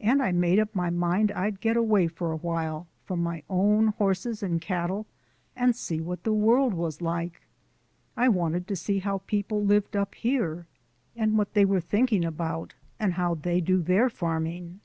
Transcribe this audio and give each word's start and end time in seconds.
And 0.00 0.22
I 0.22 0.32
made 0.32 0.58
up 0.58 0.74
my 0.74 0.90
mind 0.90 1.32
I'd 1.32 1.62
get 1.62 1.78
away 1.78 2.08
for 2.08 2.30
a 2.30 2.36
while 2.36 2.88
from 3.06 3.22
my 3.22 3.42
own 3.48 3.86
horses 3.86 4.42
and 4.42 4.60
cattle 4.60 5.06
and 5.56 5.74
see 5.74 5.98
what 5.98 6.24
the 6.24 6.32
world 6.34 6.74
was 6.74 7.00
like. 7.00 7.40
I 8.18 8.28
wanted 8.28 8.68
to 8.68 8.76
see 8.76 8.98
how 8.98 9.22
people 9.26 9.64
lived 9.64 9.96
up 9.96 10.14
here, 10.14 10.66
and 11.16 11.38
what 11.38 11.54
they 11.54 11.64
are 11.64 11.80
thinking 11.80 12.22
about, 12.22 12.74
and 13.00 13.14
how 13.14 13.32
they 13.34 13.62
do 13.62 13.80
their 13.80 14.10
farming." 14.10 14.80